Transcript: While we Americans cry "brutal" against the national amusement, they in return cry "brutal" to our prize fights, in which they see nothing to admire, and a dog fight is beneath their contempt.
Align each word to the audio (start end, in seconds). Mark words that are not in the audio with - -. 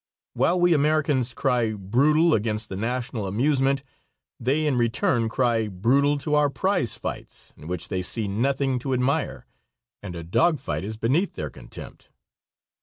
While 0.33 0.59
we 0.59 0.73
Americans 0.73 1.31
cry 1.35 1.73
"brutal" 1.75 2.33
against 2.33 2.69
the 2.69 2.75
national 2.75 3.27
amusement, 3.27 3.83
they 4.39 4.65
in 4.65 4.75
return 4.75 5.29
cry 5.29 5.67
"brutal" 5.67 6.17
to 6.25 6.33
our 6.33 6.49
prize 6.49 6.95
fights, 6.97 7.53
in 7.55 7.67
which 7.67 7.89
they 7.89 8.01
see 8.01 8.27
nothing 8.27 8.79
to 8.79 8.95
admire, 8.95 9.45
and 10.01 10.15
a 10.15 10.23
dog 10.23 10.59
fight 10.59 10.83
is 10.83 10.97
beneath 10.97 11.33
their 11.35 11.51
contempt. 11.51 12.09